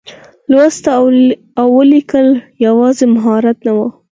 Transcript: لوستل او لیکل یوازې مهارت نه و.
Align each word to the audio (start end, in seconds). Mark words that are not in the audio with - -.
لوستل 0.51 1.17
او 1.61 1.69
لیکل 1.91 2.27
یوازې 2.65 3.05
مهارت 3.15 3.57
نه 3.65 3.71
و. 3.77 3.79